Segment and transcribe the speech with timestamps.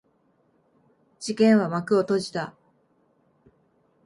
[1.19, 2.55] 事件は幕を閉じた。